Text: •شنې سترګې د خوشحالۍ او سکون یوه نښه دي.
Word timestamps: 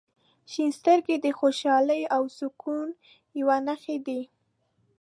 •شنې 0.51 0.69
سترګې 0.79 1.15
د 1.25 1.27
خوشحالۍ 1.39 2.01
او 2.15 2.23
سکون 2.37 2.87
یوه 3.39 3.57
نښه 3.65 3.97
دي. 4.07 4.21